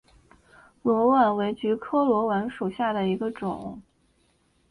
[0.81, 3.79] 裸菀为菊科裸菀属下的一个种。